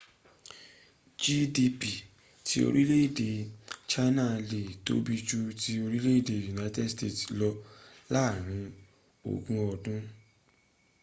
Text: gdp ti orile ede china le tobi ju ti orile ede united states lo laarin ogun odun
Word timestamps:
gdp 1.21 1.81
ti 2.45 2.55
orile 2.67 2.95
ede 3.07 3.29
china 3.91 4.25
le 4.49 4.61
tobi 4.85 5.15
ju 5.27 5.39
ti 5.61 5.71
orile 5.85 6.09
ede 6.19 6.35
united 6.55 6.87
states 6.95 7.19
lo 7.39 7.49
laarin 8.13 8.65
ogun 9.31 9.59
odun 9.71 10.01